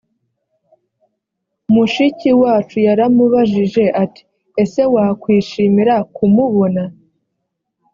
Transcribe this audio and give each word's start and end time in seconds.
mushiki 1.73 2.29
wacu 2.41 2.77
yaramubajije 2.87 3.83
ati 4.03 4.21
ese 4.63 4.81
wakwishimira 4.93 5.95
kumubona 6.15 6.83